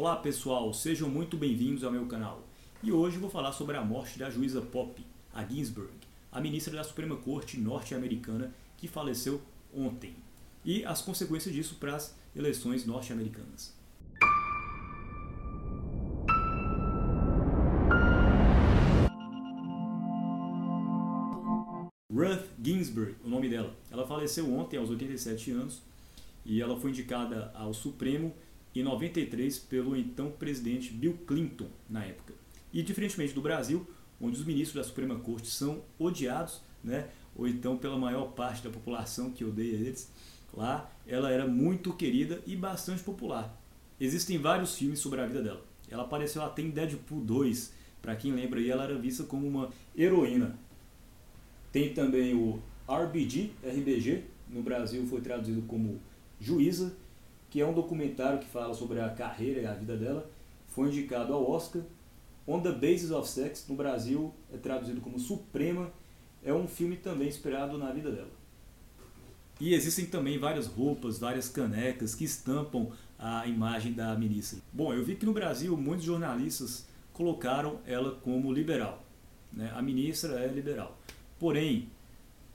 Olá 0.00 0.16
pessoal, 0.16 0.72
sejam 0.72 1.10
muito 1.10 1.36
bem-vindos 1.36 1.84
ao 1.84 1.92
meu 1.92 2.06
canal. 2.06 2.42
E 2.82 2.90
hoje 2.90 3.18
vou 3.18 3.28
falar 3.28 3.52
sobre 3.52 3.76
a 3.76 3.84
morte 3.84 4.18
da 4.18 4.30
juíza 4.30 4.62
Poppe, 4.62 5.04
a 5.30 5.44
Ginsburg, 5.44 5.92
a 6.32 6.40
ministra 6.40 6.74
da 6.74 6.82
Suprema 6.82 7.16
Corte 7.16 7.60
norte-americana 7.60 8.50
que 8.78 8.88
faleceu 8.88 9.42
ontem, 9.76 10.16
e 10.64 10.82
as 10.86 11.02
consequências 11.02 11.54
disso 11.54 11.74
para 11.74 11.96
as 11.96 12.16
eleições 12.34 12.86
norte-americanas. 12.86 13.76
Ruth 22.10 22.48
Ginsburg, 22.58 23.16
o 23.22 23.28
nome 23.28 23.50
dela. 23.50 23.76
Ela 23.90 24.06
faleceu 24.06 24.50
ontem 24.50 24.78
aos 24.78 24.88
87 24.88 25.50
anos 25.50 25.82
e 26.42 26.62
ela 26.62 26.80
foi 26.80 26.88
indicada 26.88 27.52
ao 27.54 27.74
Supremo 27.74 28.34
em 28.74 28.82
93 28.82 29.58
pelo 29.58 29.96
então 29.96 30.30
presidente 30.30 30.92
Bill 30.92 31.18
Clinton 31.26 31.68
na 31.88 32.04
época. 32.04 32.34
E 32.72 32.82
diferentemente 32.82 33.32
do 33.32 33.40
Brasil, 33.40 33.86
onde 34.20 34.38
os 34.38 34.44
ministros 34.44 34.82
da 34.82 34.88
Suprema 34.88 35.18
Corte 35.18 35.48
são 35.48 35.82
odiados, 35.98 36.60
né, 36.82 37.08
ou 37.34 37.48
então 37.48 37.76
pela 37.76 37.98
maior 37.98 38.32
parte 38.32 38.62
da 38.62 38.70
população 38.70 39.30
que 39.30 39.44
odeia 39.44 39.74
eles, 39.74 40.10
lá 40.52 40.90
ela 41.06 41.30
era 41.30 41.46
muito 41.46 41.92
querida 41.92 42.40
e 42.46 42.54
bastante 42.54 43.02
popular. 43.02 43.56
Existem 44.00 44.38
vários 44.38 44.76
filmes 44.76 44.98
sobre 44.98 45.20
a 45.20 45.26
vida 45.26 45.42
dela. 45.42 45.64
Ela 45.90 46.04
apareceu 46.04 46.42
até 46.42 46.62
em 46.62 46.70
Deadpool 46.70 47.20
2, 47.20 47.72
para 48.00 48.16
quem 48.16 48.32
lembra 48.32 48.60
aí, 48.60 48.70
ela 48.70 48.84
era 48.84 48.96
vista 48.96 49.24
como 49.24 49.46
uma 49.46 49.70
heroína. 49.96 50.58
Tem 51.72 51.92
também 51.92 52.34
o 52.34 52.60
RBG, 52.88 53.50
RBG, 53.62 54.24
no 54.48 54.62
Brasil 54.62 55.06
foi 55.06 55.20
traduzido 55.20 55.62
como 55.62 56.00
Juíza, 56.40 56.96
que 57.50 57.60
é 57.60 57.66
um 57.66 57.74
documentário 57.74 58.38
que 58.38 58.46
fala 58.46 58.72
sobre 58.72 59.00
a 59.00 59.10
carreira 59.10 59.60
e 59.60 59.66
a 59.66 59.74
vida 59.74 59.96
dela. 59.96 60.30
Foi 60.68 60.88
indicado 60.88 61.34
ao 61.34 61.50
Oscar. 61.50 61.82
On 62.46 62.60
the 62.60 62.72
Basis 62.72 63.10
of 63.10 63.28
Sex, 63.28 63.66
no 63.68 63.74
Brasil, 63.74 64.32
é 64.52 64.56
traduzido 64.56 65.00
como 65.00 65.18
Suprema. 65.18 65.92
É 66.42 66.54
um 66.54 66.66
filme 66.66 66.96
também 66.96 67.28
inspirado 67.28 67.76
na 67.76 67.90
vida 67.90 68.10
dela. 68.10 68.30
E 69.60 69.74
existem 69.74 70.06
também 70.06 70.38
várias 70.38 70.66
roupas, 70.66 71.18
várias 71.18 71.48
canecas 71.48 72.14
que 72.14 72.24
estampam 72.24 72.90
a 73.18 73.46
imagem 73.46 73.92
da 73.92 74.16
ministra. 74.16 74.60
Bom, 74.72 74.94
eu 74.94 75.04
vi 75.04 75.16
que 75.16 75.26
no 75.26 75.34
Brasil 75.34 75.76
muitos 75.76 76.06
jornalistas 76.06 76.86
colocaram 77.12 77.80
ela 77.84 78.12
como 78.22 78.50
liberal. 78.50 79.04
Né? 79.52 79.70
A 79.74 79.82
ministra 79.82 80.40
é 80.40 80.46
liberal. 80.46 80.98
Porém, 81.38 81.90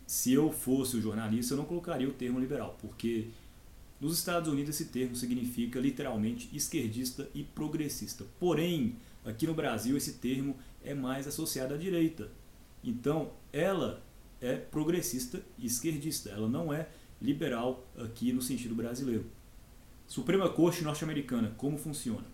se 0.08 0.34
eu 0.34 0.52
fosse 0.52 0.98
o 0.98 1.02
jornalista, 1.02 1.54
eu 1.54 1.58
não 1.58 1.66
colocaria 1.66 2.08
o 2.08 2.14
termo 2.14 2.40
liberal, 2.40 2.76
porque 2.82 3.28
nos 4.00 4.18
Estados 4.18 4.52
Unidos 4.52 4.76
esse 4.76 4.86
termo 4.86 5.16
significa 5.16 5.80
literalmente 5.80 6.50
esquerdista 6.56 7.30
e 7.34 7.44
progressista. 7.44 8.26
Porém, 8.40 8.98
aqui 9.24 9.48
no 9.48 9.54
Brasil 9.54 9.96
esse 9.96 10.14
termo 10.14 10.58
é 10.84 10.94
mais 10.94 11.28
associado 11.28 11.74
à 11.74 11.78
direita. 11.78 12.30
Então, 12.84 13.32
ela 13.52 14.04
é 14.42 14.56
progressista 14.56 15.42
e 15.58 15.66
esquerdista, 15.66 16.30
ela 16.30 16.48
não 16.48 16.72
é 16.74 16.90
liberal 17.22 17.88
aqui 17.98 18.32
no 18.32 18.42
sentido 18.42 18.76
brasileiro. 18.76 19.26
Suprema 20.08 20.50
Corte 20.50 20.84
norte-americana, 20.84 21.54
como 21.58 21.78
funciona? 21.78 22.26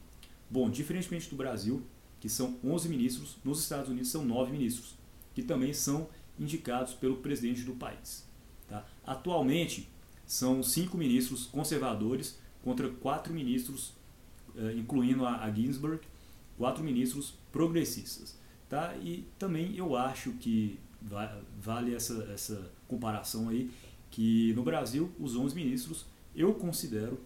Bom, 0.49 0.69
diferentemente 0.69 1.29
do 1.29 1.37
Brasil, 1.37 1.81
que 2.19 2.27
são 2.27 2.57
11 2.63 2.89
ministros, 2.89 3.37
nos 3.43 3.61
Estados 3.61 3.89
Unidos 3.89 4.11
são 4.11 4.25
9 4.25 4.51
ministros, 4.51 4.95
que 5.33 5.41
também 5.41 5.73
são 5.73 6.09
indicados 6.37 6.93
pelo 6.93 7.17
presidente 7.17 7.61
do 7.63 7.73
país. 7.73 8.27
Tá? 8.67 8.85
Atualmente, 9.05 9.89
são 10.31 10.63
cinco 10.63 10.97
ministros 10.97 11.45
conservadores 11.45 12.39
contra 12.63 12.87
quatro 12.87 13.33
ministros, 13.33 13.91
eh, 14.55 14.75
incluindo 14.77 15.25
a 15.25 15.51
Ginsburg, 15.51 15.99
quatro 16.57 16.81
ministros 16.81 17.33
progressistas. 17.51 18.39
Tá? 18.69 18.95
E 18.95 19.27
também 19.37 19.75
eu 19.75 19.93
acho 19.93 20.31
que 20.35 20.79
vale 21.59 21.93
essa, 21.93 22.23
essa 22.33 22.71
comparação 22.87 23.49
aí, 23.49 23.69
que 24.09 24.53
no 24.53 24.63
Brasil 24.63 25.11
os 25.19 25.35
11 25.35 25.53
ministros 25.53 26.05
eu 26.33 26.53
considero 26.53 27.19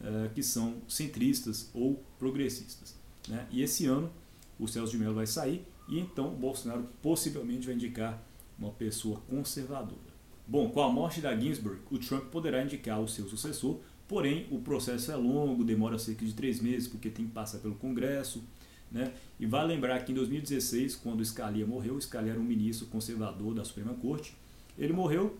eh, 0.00 0.30
que 0.32 0.42
são 0.44 0.76
centristas 0.86 1.68
ou 1.74 2.00
progressistas. 2.20 2.96
Né? 3.26 3.48
E 3.50 3.62
esse 3.62 3.84
ano 3.86 4.12
o 4.60 4.68
Celso 4.68 4.92
de 4.92 4.98
Mello 4.98 5.14
vai 5.14 5.26
sair 5.26 5.66
e 5.88 5.98
então 5.98 6.32
Bolsonaro 6.36 6.88
possivelmente 7.02 7.66
vai 7.66 7.74
indicar 7.74 8.22
uma 8.56 8.70
pessoa 8.70 9.18
conservadora. 9.28 10.17
Bom, 10.50 10.70
com 10.70 10.80
a 10.80 10.88
morte 10.90 11.20
da 11.20 11.38
Ginsburg, 11.38 11.78
o 11.90 11.98
Trump 11.98 12.30
poderá 12.30 12.64
indicar 12.64 12.98
o 12.98 13.06
seu 13.06 13.28
sucessor, 13.28 13.80
porém 14.08 14.46
o 14.50 14.58
processo 14.58 15.12
é 15.12 15.14
longo, 15.14 15.62
demora 15.62 15.98
cerca 15.98 16.24
de 16.24 16.32
três 16.32 16.58
meses, 16.58 16.88
porque 16.88 17.10
tem 17.10 17.26
que 17.26 17.32
passar 17.32 17.58
pelo 17.58 17.74
Congresso. 17.74 18.42
Né? 18.90 19.12
E 19.38 19.44
vale 19.44 19.74
lembrar 19.74 20.02
que 20.06 20.10
em 20.10 20.14
2016, 20.14 20.96
quando 20.96 21.22
Scalia 21.22 21.66
morreu, 21.66 22.00
Scalia 22.00 22.32
era 22.32 22.40
um 22.40 22.44
ministro 22.44 22.86
conservador 22.86 23.52
da 23.52 23.62
Suprema 23.62 23.92
Corte, 23.92 24.34
ele 24.78 24.94
morreu 24.94 25.36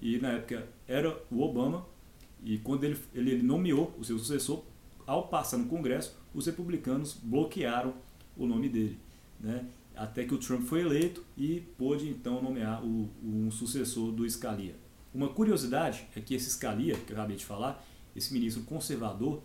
e 0.00 0.18
na 0.18 0.34
época 0.34 0.68
era 0.86 1.20
o 1.32 1.42
Obama, 1.42 1.84
e 2.44 2.58
quando 2.58 2.84
ele, 2.84 2.96
ele 3.12 3.42
nomeou 3.42 3.92
o 3.98 4.04
seu 4.04 4.16
sucessor, 4.20 4.62
ao 5.04 5.26
passar 5.26 5.58
no 5.58 5.66
Congresso, 5.66 6.16
os 6.32 6.46
republicanos 6.46 7.18
bloquearam 7.20 7.92
o 8.36 8.46
nome 8.46 8.68
dele. 8.68 9.00
Né? 9.40 9.66
Até 9.96 10.24
que 10.24 10.34
o 10.34 10.38
Trump 10.38 10.62
foi 10.62 10.80
eleito 10.80 11.24
e 11.36 11.60
pôde 11.78 12.08
então 12.08 12.42
nomear 12.42 12.84
o, 12.84 13.10
um 13.22 13.50
sucessor 13.50 14.12
do 14.12 14.28
Scalia. 14.28 14.74
Uma 15.12 15.28
curiosidade 15.28 16.06
é 16.16 16.20
que 16.20 16.34
esse 16.34 16.50
Scalia, 16.50 16.96
que 16.96 17.12
eu 17.12 17.16
acabei 17.16 17.36
de 17.36 17.44
falar, 17.44 17.84
esse 18.16 18.32
ministro 18.32 18.62
conservador, 18.64 19.42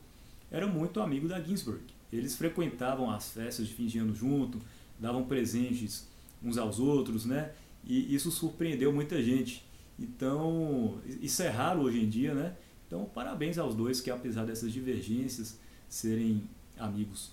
era 0.49 0.67
muito 0.67 0.99
amigo 0.99 1.27
da 1.27 1.39
Ginsburg. 1.41 1.83
Eles 2.11 2.35
frequentavam 2.35 3.09
as 3.11 3.29
festas 3.29 3.67
de 3.67 3.73
fim 3.73 3.85
de 3.85 3.99
ano 3.99 4.15
junto, 4.15 4.59
davam 4.99 5.23
presentes 5.25 6.07
uns 6.43 6.57
aos 6.57 6.79
outros, 6.79 7.25
né? 7.25 7.51
E 7.83 8.13
isso 8.13 8.31
surpreendeu 8.31 8.91
muita 8.91 9.21
gente. 9.21 9.63
Então, 9.97 10.99
isso 11.21 11.43
é 11.43 11.49
raro 11.49 11.81
hoje 11.81 11.99
em 11.99 12.09
dia, 12.09 12.33
né? 12.33 12.55
Então, 12.87 13.05
parabéns 13.05 13.57
aos 13.57 13.75
dois 13.75 14.01
que 14.01 14.09
apesar 14.09 14.45
dessas 14.45 14.73
divergências 14.73 15.59
serem 15.87 16.43
amigos. 16.77 17.31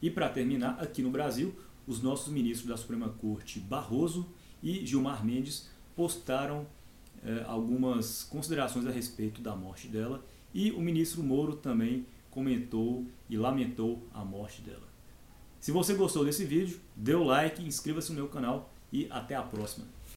E 0.00 0.10
para 0.10 0.28
terminar, 0.28 0.78
aqui 0.80 1.02
no 1.02 1.10
Brasil, 1.10 1.54
os 1.86 2.02
nossos 2.02 2.32
ministros 2.32 2.68
da 2.68 2.76
Suprema 2.76 3.08
Corte, 3.08 3.60
Barroso 3.60 4.26
e 4.62 4.84
Gilmar 4.86 5.24
Mendes, 5.24 5.68
postaram 5.94 6.66
eh, 7.24 7.44
algumas 7.46 8.24
considerações 8.24 8.86
a 8.86 8.90
respeito 8.90 9.40
da 9.40 9.54
morte 9.54 9.88
dela 9.88 10.24
e 10.52 10.70
o 10.72 10.80
ministro 10.80 11.22
Moro 11.22 11.56
também 11.56 12.06
comentou 12.30 13.06
e 13.28 13.36
lamentou 13.36 14.02
a 14.12 14.24
morte 14.24 14.60
dela. 14.62 14.88
Se 15.60 15.72
você 15.72 15.94
gostou 15.94 16.24
desse 16.24 16.44
vídeo, 16.44 16.78
dê 16.94 17.14
o 17.14 17.24
like, 17.24 17.64
inscreva-se 17.64 18.10
no 18.10 18.16
meu 18.16 18.28
canal 18.28 18.72
e 18.92 19.06
até 19.10 19.34
a 19.34 19.42
próxima. 19.42 19.86